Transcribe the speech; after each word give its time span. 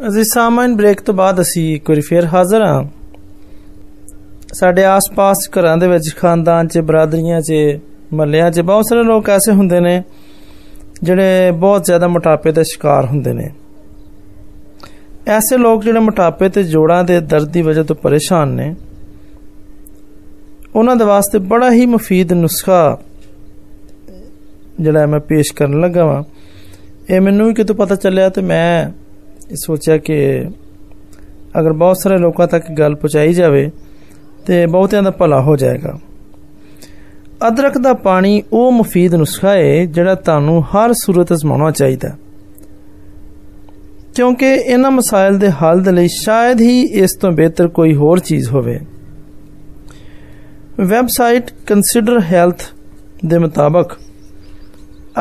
ਅਜ਼ੀਜ਼ 0.00 0.28
ਸਾਮਾਨ 0.34 0.76
ਬ੍ਰੇਕ 0.76 1.00
ਤੋਂ 1.00 1.14
ਬਾਅਦ 1.14 1.40
ਅਸੀਂ 1.40 1.76
ਇੱਕ 1.76 1.90
ਵਾਰੀ 1.90 2.00
ਫੇਰ 2.00 2.24
ਹਾਜ਼ਰ 2.24 2.62
ਹਾਂ। 2.62 2.84
ਸਾਡੇ 4.54 4.84
ਆਸ-ਪਾਸ 4.84 5.36
ਘਰਾਂ 5.50 5.76
ਦੇ 5.76 5.88
ਵਿੱਚ 5.88 6.14
ਖਾਨਦਾਨ 6.16 6.68
'ਚ, 6.68 6.78
ਬਰਾਦਰੀਆਂ 6.78 7.40
'ਚ 7.40 7.52
ਮੱਲਿਆਂ 8.12 8.50
'ਚ 8.50 8.60
ਬਹੁਤ 8.60 8.84
ਸਾਰੇ 8.90 9.02
ਲੋਕ 9.02 9.30
ਐਸੇ 9.30 9.52
ਹੁੰਦੇ 9.52 9.80
ਨੇ 9.80 10.02
ਜਿਹੜੇ 11.02 11.50
ਬਹੁਤ 11.50 11.84
ਜ਼ਿਆਦਾ 11.84 12.08
ਮੋਟਾਪੇ 12.08 12.52
ਦਾ 12.52 12.62
ਸ਼ਿਕਾਰ 12.62 13.06
ਹੁੰਦੇ 13.06 13.32
ਨੇ। 13.32 13.50
ਐਸੇ 15.28 15.56
ਲੋਕ 15.56 15.84
ਜਿਹੜੇ 15.84 15.98
ਮੋਟਾਪੇ 15.98 16.48
ਤੇ 16.48 16.62
ਜੋੜਾਂ 16.62 17.04
ਦੇ 17.04 17.20
ਦਰਦ 17.20 17.48
ਦੀ 17.48 17.62
ਵਜ੍ਹਾ 17.62 17.84
ਤੋਂ 17.84 17.96
ਪਰੇਸ਼ਾਨ 17.96 18.48
ਨੇ। 18.48 18.74
ਉਹਨਾਂ 20.74 20.96
ਦੇ 20.96 21.04
ਵਾਸਤੇ 21.04 21.38
ਬੜਾ 21.38 21.72
ਹੀ 21.72 21.86
ਮਫੀਦ 21.86 22.32
ਨੁਸਖਾ 22.32 22.98
ਜਿਹੜਾ 24.80 25.06
ਮੈਂ 25.06 25.20
ਪੇਸ਼ 25.20 25.52
ਕਰਨ 25.54 25.80
ਲੱਗਾ 25.80 26.04
ਵਾਂ। 26.04 26.22
ਇਹ 27.10 27.20
ਮੈਨੂੰ 27.20 27.46
ਵੀ 27.46 27.54
ਕਿਤੋਂ 27.54 27.76
ਪਤਾ 27.76 27.94
ਚੱਲਿਆ 27.94 28.28
ਤੇ 28.28 28.42
ਮੈਂ 28.42 29.03
ਸੋਚਿਆ 29.52 29.98
ਕਿ 29.98 30.44
ਅਗਰ 31.60 31.72
ਬਹੁਤ 31.72 31.96
ਸਾਰੇ 31.96 32.18
ਲੋਕਾਂ 32.18 32.46
ਤੱਕ 32.46 32.72
ਗੱਲ 32.72 32.94
ਪਹੁੰਚਾਈ 32.94 33.32
ਜਾਵੇ 33.32 33.70
ਤੇ 34.46 34.66
ਬਹੁਤਿਆਂ 34.66 35.02
ਦਾ 35.02 35.10
ਭਲਾ 35.10 35.40
ਹੋ 35.40 35.56
ਜਾਏਗਾ। 35.56 35.98
ਅਦਰਕ 37.48 37.78
ਦਾ 37.78 37.94
ਪਾਣੀ 37.94 38.42
ਉਹ 38.52 38.72
ਮਫੀਦ 38.72 39.14
ਨੁਸਖਾ 39.14 39.50
ਹੈ 39.50 39.84
ਜਿਹੜਾ 39.84 40.14
ਤੁਹਾਨੂੰ 40.14 40.62
ਹਰ 40.62 40.92
ਸੂਰਤ 40.92 41.32
ਅਜ਼ਮਾਉਣਾ 41.32 41.70
ਚਾਹੀਦਾ 41.70 42.08
ਕਿਉਂਕਿ 44.14 44.46
ਇਹਨਾਂ 44.46 44.90
ਮਸਾਇਲ 44.90 45.38
ਦੇ 45.38 45.50
ਹੱਲ 45.50 45.80
ਦੇ 45.80 45.92
ਲਈ 45.92 46.08
ਸ਼ਾਇਦ 46.08 46.60
ਹੀ 46.60 46.82
ਇਸ 46.82 47.14
ਤੋਂ 47.14 47.32
ਬਿਹਤਰ 47.32 47.68
ਕੋਈ 47.68 47.94
ਹੋਰ 47.94 48.18
ਚੀਜ਼ 48.18 48.48
ਹੋਵੇ। 48.48 48.80
ਵੈਬਸਾਈਟ 50.80 51.50
ਕੰਸੀਡਰ 51.66 52.20
ਹੈਲਥ 52.20 52.62
ਦੇ 53.26 53.38
ਮੁਤਾਬਕ 53.38 53.92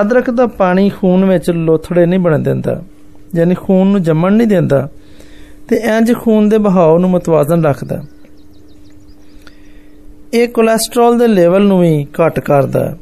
ਅਦਰਕ 0.02 0.30
ਦਾ 0.30 0.48
ਪਾਣੀ 0.48 0.90
ਖੂਨ 0.90 1.26
ਵਿੱਚ 1.26 1.50
ਲੋਥੜੇ 1.50 2.06
ਨਹੀਂ 2.06 2.20
ਬਣ 2.20 2.40
ਦਿੰਦਾ। 2.40 2.84
ਯਾਨੀ 3.36 3.56
ਖੂਨ 3.56 3.88
ਨੂੰ 3.88 4.04
ਜੰਮਣ 4.04 4.34
ਨਹੀਂ 4.34 4.48
ਦਿੰਦਾ 4.48 4.90
ਤੇ 5.68 5.76
ਇੰਜ 5.76 6.14
ਖੂਨ 6.14 6.50
ਦੇ 6.50 6.58
ਬਹਾਅ 6.58 6.98
ਨੂੰ 6.98 7.10
ਮਤਵਾਜ਼ਨ 7.10 7.66
ਰੱਖਦਾ। 7.66 8.04
ਇਹ 10.34 10.48
ਕੋਲੇਸਟ੍ਰੋਲ 10.48 11.18
ਦੇ 11.18 11.28
ਲੈਵਲ 11.28 11.62
ਨੂੰ 11.62 11.82
ਵੀ 11.82 12.06
ਘਟ 12.06 12.40
ਕਰਦਾ 12.40 12.98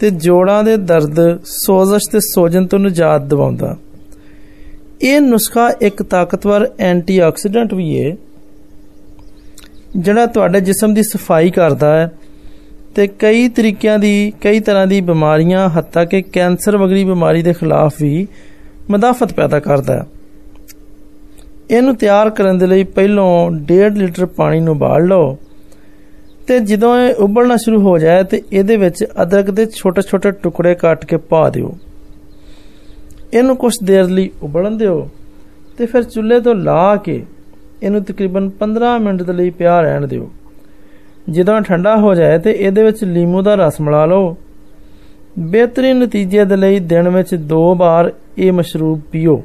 ਤੇ 0.00 0.10
ਜੋੜਾਂ 0.10 0.64
ਦੇ 0.64 0.76
ਦਰਦ, 0.76 1.38
ਸੋਜ਼ਸ਼ 1.44 2.10
ਤੇ 2.10 2.20
ਸੋਜਨ 2.20 2.66
ਤੋਂ 2.66 2.78
ਨਿਜਾਤ 2.78 3.22
ਦਿਵਾਉਂਦਾ। 3.22 3.76
ਇਹ 5.02 5.20
ਨੁਸਖਾ 5.20 5.70
ਇੱਕ 5.80 6.02
ਤਾਕਤਵਰ 6.02 6.68
ਐਂਟੀਆਕਸੀਡੈਂਟ 6.78 7.74
ਵੀ 7.74 8.04
ਹੈ 8.04 8.16
ਜਿਹੜਾ 9.96 10.26
ਤੁਹਾਡੇ 10.26 10.60
ਜਿਸਮ 10.60 10.94
ਦੀ 10.94 11.02
ਸਫ਼ਾਈ 11.02 11.50
ਕਰਦਾ 11.50 11.96
ਹੈ 11.96 12.12
ਤੇ 12.94 13.06
ਕਈ 13.06 13.48
ਤਰੀਕਿਆਂ 13.48 13.98
ਦੀ, 13.98 14.32
ਕਈ 14.40 14.60
ਤਰ੍ਹਾਂ 14.60 14.86
ਦੀ 14.86 15.00
ਬਿਮਾਰੀਆਂ 15.00 15.68
ਹੱਤਾ 15.68 16.04
ਕਿ 16.04 16.22
ਕੈਂਸਰ 16.22 16.76
ਵਗਰੀ 16.76 17.04
ਬਿਮਾਰੀ 17.04 17.42
ਦੇ 17.42 17.52
ਖਿਲਾਫ 17.52 17.94
ਵੀ 18.00 18.28
ਮਦਾਫਤ 18.90 19.32
ਪੈਦਾ 19.32 19.60
ਕਰਦਾ 19.60 19.94
ਹੈ। 19.94 20.06
ਇਹਨੂੰ 21.70 21.94
ਤਿਆਰ 21.96 22.30
ਕਰਨ 22.30 22.58
ਦੇ 22.58 22.66
ਲਈ 22.66 22.84
ਪਹਿਲਾਂ 22.84 23.24
1.5 23.50 23.96
ਲੀਟਰ 23.96 24.26
ਪਾਣੀ 24.26 24.60
ਨੂੰ 24.60 24.74
ਉਬਾਲ 24.74 25.06
ਲਓ 25.06 25.36
ਤੇ 26.46 26.58
ਜਦੋਂ 26.60 26.96
ਇਹ 27.00 27.14
ਉਬਲਣਾ 27.14 27.56
ਸ਼ੁਰੂ 27.56 27.80
ਹੋ 27.82 27.98
ਜਾਏ 27.98 28.22
ਤੇ 28.22 28.42
ਇਹਦੇ 28.52 28.76
ਵਿੱਚ 28.76 29.04
ਅਦਰਕ 29.22 29.50
ਦੇ 29.50 29.66
ਛੋਟੇ-ਛੋਟੇ 29.66 30.30
ਟੁਕੜੇ 30.30 30.74
ਕੱਟ 30.74 31.04
ਕੇ 31.04 31.16
ਪਾ 31.16 31.50
ਦਿਓ। 31.50 31.78
ਇਹਨੂੰ 33.34 33.56
ਕੁਝ 33.56 33.74
ਦੇਰ 33.84 34.04
ਲਈ 34.04 34.30
ਉਬਲਣ 34.42 34.76
ਦਿਓ 34.76 35.08
ਤੇ 35.78 35.86
ਫਿਰ 35.86 36.02
ਚੁੱਲ੍ਹੇ 36.02 36.40
ਤੋਂ 36.40 36.54
ਲਾ 36.54 36.96
ਕੇ 36.96 37.24
ਇਹਨੂੰ 37.82 38.04
ਤਕਰੀਬਨ 38.04 38.50
15 38.58 38.98
ਮਿੰਟ 39.00 39.22
ਦੇ 39.22 39.32
ਲਈ 39.32 39.50
ਪਿਆ 39.50 39.80
ਰਹਿਣ 39.80 40.06
ਦਿਓ। 40.06 40.30
ਜਦੋਂ 41.30 41.60
ਠੰਡਾ 41.60 41.96
ਹੋ 41.96 42.14
ਜਾਏ 42.14 42.38
ਤੇ 42.38 42.50
ਇਹਦੇ 42.50 42.82
ਵਿੱਚ 42.82 43.04
ਲੀਮੂ 43.04 43.42
ਦਾ 43.42 43.54
ਰਸ 43.54 43.80
ਮਿਲਾ 43.80 44.06
ਲਓ। 44.06 44.36
ਬਿਹਤਰੀਨ 45.38 45.96
ਨਤੀਜੇ 45.96 46.44
ਦੇ 46.44 46.56
ਲਈ 46.56 46.78
ਦਿਨ 46.78 47.08
ਵਿੱਚ 47.08 47.34
ਦੋ 47.34 47.74
ਵਾਰ 47.74 48.12
ਇਹ 48.38 48.52
ਮਸ਼ਰੂਬ 48.52 49.00
ਪੀਓ। 49.12 49.42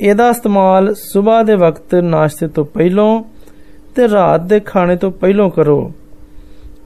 ਇਹਦਾ 0.00 0.28
ਇਸਤੇਮਾਲ 0.28 0.94
ਸਵੇਰ 0.94 1.44
ਦੇ 1.44 1.54
ਵਕਤ 1.54 1.94
ਨਾਸ਼ਤੇ 1.94 2.48
ਤੋਂ 2.48 2.64
ਪਹਿਲਾਂ 2.64 3.22
ਤੇ 3.94 4.08
ਰਾਤ 4.08 4.40
ਦੇ 4.40 4.60
ਖਾਣੇ 4.60 4.96
ਤੋਂ 4.96 5.10
ਪਹਿਲਾਂ 5.10 5.50
ਕਰੋ। 5.50 5.92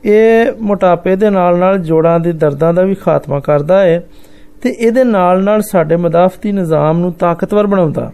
ਇਹ 0.05 0.53
ਮੋਟਾਪੇ 0.61 1.17
ਦੇ 1.17 1.31
ਨਾਲ 1.31 1.59
ਨਾਲ 1.59 1.79
ਜੋੜਾਂ 1.79 2.21
ਦੇ 2.21 2.33
ਦਰਦਾਂ 2.33 2.73
ਦਾ 2.75 2.83
ਵੀ 2.83 2.95
ਖਾਤਮਾ 2.95 3.41
ਕਰਦਾ 3.41 3.81
ਹੈ 3.81 4.03
ਤੇ 4.63 4.71
ਇਹਦੇ 4.71 5.05
ਨਾਲ 5.05 5.43
ਨਾਲ 5.45 5.63
ਸਾਡੇ 5.63 5.97
ਮਦਾਫਤੀ 5.97 6.53
ਨਿਜ਼ਾਮ 6.53 6.99
ਨੂੰ 6.99 7.13
ਤਾਕਤਵਰ 7.13 7.67
ਬਣਾਉਂਦਾ। 7.67 8.11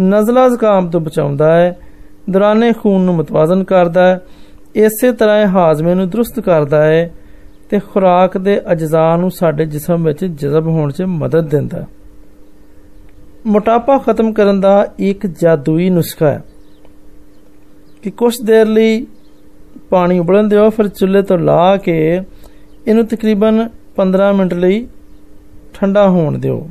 ਨਜ਼ਲਾ 0.00 0.48
ਜ਼ੁਕਾਮ 0.48 0.90
ਤੋਂ 0.90 1.00
ਬਚਾਉਂਦਾ 1.00 1.54
ਹੈ, 1.54 1.76
ਦੌਰਾਨੇ 2.30 2.72
ਖੂਨ 2.72 3.00
ਨੂੰ 3.00 3.14
ਮਤਵਾਜ਼ਨ 3.14 3.64
ਕਰਦਾ 3.64 4.06
ਹੈ, 4.06 4.20
ਇਸੇ 4.74 5.12
ਤਰ੍ਹਾਂ 5.12 5.40
ਇਹ 5.40 5.46
ਹਾਜ਼ਮੇ 5.46 5.94
ਨੂੰ 5.94 6.08
ਦਰੁਸਤ 6.10 6.40
ਕਰਦਾ 6.40 6.82
ਹੈ 6.84 7.10
ਤੇ 7.70 7.78
ਖੁਰਾਕ 7.78 8.38
ਦੇ 8.38 8.60
ਅਜਜ਼ਾ 8.72 9.16
ਨੂੰ 9.16 9.30
ਸਾਡੇ 9.30 9.66
ਜਿਸਮ 9.66 10.04
ਵਿੱਚ 10.04 10.24
ਜਜ਼ਬ 10.24 10.66
ਹੋਣ 10.66 10.92
'ਚ 10.92 11.02
ਮਦਦ 11.02 11.48
ਦਿੰਦਾ। 11.48 11.84
ਮੋਟਾਪਾ 13.46 13.98
ਖਤਮ 13.98 14.32
ਕਰਨ 14.32 14.60
ਦਾ 14.60 14.86
ਇੱਕ 14.98 15.26
ਜਾਦੂਈ 15.26 15.90
ਨੁਸਖਾ 15.90 16.30
ਹੈ 16.30 16.44
ਕਿ 18.02 18.10
ਕੁਝ 18.10 18.42
ਦੇਰ 18.42 18.66
ਲਈ 18.66 19.06
ਪਾਣੀ 19.90 20.18
ਉਬਲਣ 20.18 20.48
ਦਿਓ, 20.48 20.70
ਫਿਰ 20.70 20.88
ਚੁੱਲ੍ਹੇ 20.88 21.22
ਤੋਂ 21.22 21.38
ਲਾ 21.38 21.76
ਕੇ 21.76 22.20
ਇਹਨੂੰ 22.86 23.06
ਤਕਰੀਬਨ 23.06 23.68
15 23.96 24.32
ਮਿੰਟ 24.32 24.54
ਲਈ 24.54 24.86
ਠੰਡਾ 25.74 26.08
ਹੋਣ 26.08 26.38
ਦਿਓ। 26.38 26.70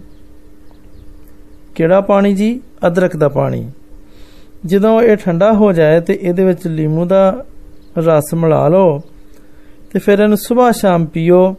ਕਿਹੜਾ 1.75 2.01
ਪਾਣੀ 2.01 2.33
ਜੀ? 2.33 2.61
ਅਦਰਕ 2.87 3.17
ਦਾ 3.17 3.29
ਪਾਣੀ। 3.29 3.71
ਜਦੋਂ 4.65 5.01
ਇਹ 5.01 5.17
ਠੰਡਾ 5.17 5.53
ਹੋ 5.53 5.73
ਜਾਏ 5.73 6.01
ਤੇ 6.01 6.19
ਇਹਦੇ 6.21 6.43
ਵਿੱਚ 6.43 6.67
ਲੀਮੂ 6.67 7.05
ਦਾ 7.05 7.45
ਰਸ 7.97 8.33
ਮਿਲਾ 8.33 8.67
ਲਓ। 8.67 9.01
ਤੇ 9.92 9.98
ਫਿਰ 9.98 10.18
ਇਹਨੂੰ 10.18 10.36
ਸਵੇਰ 10.36 10.72
ਸ਼ਾਮ 10.72 11.06
ਪੀਓ 11.06 11.54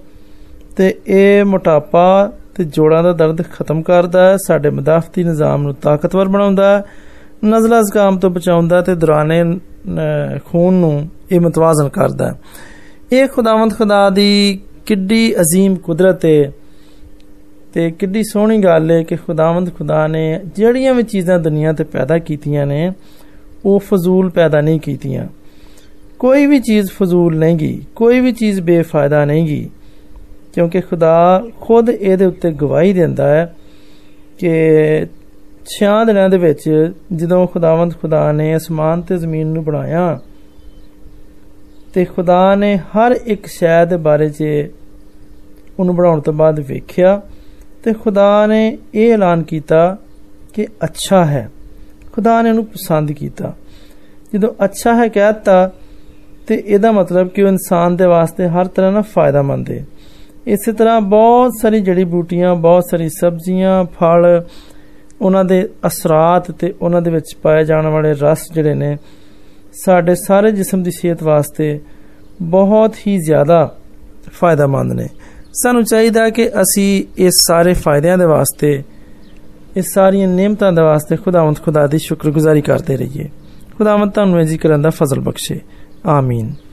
ਤੇ 0.78 0.94
ਇਹ 1.08 1.46
ਮੋਟਾਪਾ 1.46 2.32
ਤੇ 2.56 2.64
ਜੋੜਾਂ 2.64 3.04
ਦਾ 3.04 3.12
ਦਰਦ 3.14 3.42
ਖਤਮ 3.52 3.82
ਕਰਦਾ 3.82 4.28
ਹੈ 4.28 4.36
ਸਾਡੇ 4.38 4.70
ਮਦਾਫਤੀ 4.70 5.24
ਨਿਜ਼ਾਮ 5.24 5.62
ਨੂੰ 5.62 5.74
ਤਾਕਤਵਰ 5.74 6.28
ਬਣਾਉਂਦਾ 6.28 6.78
ਹੈ 6.78 6.84
ਨਜ਼ਲਾ 7.46 7.82
ਜ਼ਕਾਮ 7.82 8.18
ਤੋਂ 8.20 8.30
ਬਚਾਉਂਦਾ 8.30 8.82
ਤੇ 8.82 8.96
ਦੌਰਾਨੇ 8.96 9.44
ਖੂਨ 10.46 10.74
ਨੂੰ 10.74 11.10
ਇਹ 11.32 11.40
ਮਤਵਾਜ਼ਨ 11.40 11.90
ਕਰਦਾ 11.90 12.34
ਇਹ 13.12 13.28
ਖੁਦਾਵੰਦ 13.28 13.74
ਖੁਦਾ 13.74 14.10
ਦੀ 14.10 14.60
ਕਿੱਡੀ 14.86 15.36
عظیم 15.36 15.76
ਕੁਦਰਤ 15.76 16.26
ਹੈ 16.26 16.52
ਤੇ 17.74 17.90
ਕਿੱਡੀ 17.92 18.24
ਸੋਹਣੀ 18.24 18.58
ਗੱਲ 18.58 18.92
ਹੈ 18.92 19.02
ਕਿ 19.04 19.16
ਖੁਦਾਵੰਦ 19.16 19.70
ਖੁਦਾ 19.78 20.06
ਨੇ 20.08 20.42
ਜਿਹੜੀਆਂ 20.56 20.94
ਵੀ 20.94 21.04
ਚੀਜ਼ਾਂ 21.04 21.40
ਦੁਨੀਆ 21.40 21.74
ਤੇ 21.74 21.84
ਪੈਦਾ 21.84 22.18
ਕੀਤੀਆਂ 22.18 22.66
ਨੇ 22.66 22.92
ਉਹ 23.66 23.80
ਫਜ਼ੂਲ 23.80 24.30
ਪੈਦਾ 24.30 24.62
ਨਹੀਂ 24.62 24.80
ਕੀਤੀਆਂ 24.80 25.28
ਕੋਈ 26.21 26.47
ਵੀ 26.47 26.61
ਚੀਜ਼ 26.61 26.91
ਫਜ਼ੂਲ 26.91 27.37
ਨਹੀਂ 27.39 27.57
ਗਈ 27.57 27.83
ਕੋਈ 27.97 28.21
ਵੀ 28.21 28.33
ਚੀਜ਼ 28.33 28.61
ਬੇਫਾਇਦਾ 28.61 29.25
ਨਹੀਂ 29.25 29.47
ਗਈ 29.47 29.71
ਕਿਉਂਕਿ 30.53 30.81
ਖੁਦਾ 30.81 31.43
ਖੁਦ 31.61 31.91
ਇਹਦੇ 31.91 32.25
ਉੱਤੇ 32.25 32.51
ਗਵਾਹੀ 32.53 32.93
ਦਿੰਦਾ 32.93 33.29
ਹੈ 33.29 33.57
ਕਿ 34.39 34.51
ਛਿਆਂ 35.67 36.07
ਦਿਨਾਂ 36.07 36.29
ਦੇ 36.29 36.39
ਵਿੱਚ 36.39 36.93
ਜਦੋਂ 37.17 37.47
ਖੁਦਾਵੰਦ 37.47 37.95
ਖੁਦਾ 38.03 38.33
ਨੇ 38.33 38.57
ਅਸਮਾਨ 38.57 39.03
ਤੇ 39.03 39.17
ਜ਼ਮੀਨ 39.17 39.47
ਨੂੰ 39.47 39.65
ਬਣਾਇਆ 39.65 40.21
ਤੇ 41.95 42.05
ਖੁਦਾ 42.05 42.55
ਨੇ 42.55 42.77
ਹਰ 42.77 43.13
ਇੱਕ 43.25 43.47
ਸ਼ੈ 43.47 43.85
ਦੇ 43.85 43.97
ਬਾਰੇ 43.97 44.29
'ਚ 44.29 44.45
ਉਹਨੂੰ 45.79 45.97
ਬਣਾਉਣ 45.97 46.21
ਤੋਂ 46.21 46.33
ਬਾਅਦ 46.33 46.61
ਵੇਖਿਆ 46.61 47.23
ਤੇ 47.85 47.93
ਖੁਦਾ 47.93 48.47
ਨੇ 48.47 48.79
ਇਹ 48.95 49.13
ਐਲਾਨ 49.13 49.43
ਕੀਤਾ 49.43 49.97
ਕਿ 50.55 50.67
ਅੱਛਾ 50.85 51.25
ਹੈ। 51.25 51.51
ਖੁਦਾ 52.13 52.43
ਨੇ 52.43 52.51
ਉਹਨੂੰ 52.51 52.67
ਪਸੰਦ 52.67 53.13
ਕੀਤਾ। 53.13 53.55
ਜਦੋਂ 54.33 54.65
ਅੱਛਾ 54.65 54.95
ਹੈ 54.95 55.09
ਕਹਿਤਾ 55.09 55.73
ਤੇ 56.51 56.63
ਇਹਦਾ 56.67 56.93
ਮਤਲਬ 56.93 57.29
ਕਿ 57.29 57.43
ਉਹ 57.43 57.49
ਇਨਸਾਨ 57.49 57.97
ਦੇ 57.97 58.07
ਵਾਸਤੇ 58.07 58.49
ਹਰ 58.49 58.67
ਤਰ੍ਹਾਂ 58.67 58.93
ਨਾਲ 58.93 59.03
ਫਾਇਦਾਮੰਦ 59.03 59.71
ਹੈ 59.71 59.87
ਇਸੇ 60.47 60.73
ਤਰ੍ਹਾਂ 60.73 61.01
ਬਹੁਤ 61.01 61.53
ਸਾਰੀ 61.63 61.81
ਜੜੀ 61.81 62.05
ਬੂਟੀਆਂ, 62.05 62.55
ਬਹੁਤ 62.55 62.85
ਸਾਰੀ 62.91 63.09
ਸਬਜ਼ੀਆਂ, 63.09 63.85
ਫਲ, 63.85 64.45
ਉਹਨਾਂ 65.21 65.45
ਦੇ 65.45 65.69
ਅਸਰਾਤ 65.87 66.51
ਤੇ 66.51 66.75
ਉਹਨਾਂ 66.83 67.03
ਦੇ 67.03 67.11
ਵਿੱਚ 67.11 67.37
ਪਾਏ 67.43 67.65
ਜਾਣ 67.65 67.87
ਵਾਲੇ 67.87 68.15
ਰਸ 68.23 68.53
ਜਿਹੜੇ 68.53 68.75
ਨੇ, 68.75 68.97
ਸਾਡੇ 69.85 70.15
ਸਾਰੇ 70.15 70.53
ਜਿਸਮ 70.53 70.83
ਦੀ 70.83 70.91
ਸਿਹਤ 70.91 71.23
ਵਾਸਤੇ 71.23 71.81
ਬਹੁਤ 72.43 72.95
ਹੀ 73.07 73.19
ਜ਼ਿਆਦਾ 73.19 73.77
ਫਾਇਦਾਮੰਦ 74.33 74.93
ਨੇ। 74.93 75.07
ਸਾਨੂੰ 75.53 75.85
ਚਾਹੀਦਾ 75.85 76.31
ਕਿ 76.31 76.49
ਅਸੀਂ 76.49 77.05
ਇਸ 77.17 77.35
ਸਾਰੇ 77.47 77.75
ਫਾਇਦਿਆਂ 77.75 78.19
ਦੇ 78.19 78.25
ਵਾਸਤੇ 78.25 78.83
ਇਸ 79.77 79.95
ਸਾਰੀਆਂ 79.95 80.29
ਨਿਯਮਤਾਂ 80.29 80.73
ਦੇ 80.73 80.83
ਵਾਸਤੇ 80.83 81.17
ਖੁਦਾਵੰਦ 81.17 81.59
ਖੁਦਾ 81.59 81.87
ਦੀ 81.87 81.99
ਸ਼ੁਕਰਗੁਜ਼ਾਰੀ 81.99 82.61
ਕਰਦੇ 82.61 82.97
ਰਹੀਏ। 82.97 83.29
ਖੁਦਾਵੰਦ 83.79 84.13
ਤੁਹਾਨੂੰ 84.13 84.41
ਇਹ 84.41 84.45
ਜ਼ਿਕਰਾਂ 84.45 84.79
ਦਾ 84.79 84.91
ਫਜ਼ਲ 84.91 85.21
ਬਖਸ਼ੇ। 85.21 85.61
آمين. 86.05 86.61